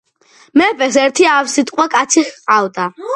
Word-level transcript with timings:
მეფეს 0.61 0.95
ერთი 1.01 1.27
ავსიტყვა 1.33 1.85
კაცი 1.97 2.25
ჰყავდა 2.31 2.89